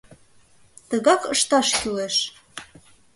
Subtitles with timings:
[0.89, 2.15] —Тыгак ышташ кӱлеш...